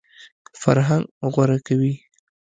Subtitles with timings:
[0.61, 1.93] فرهنګ غوره کوي.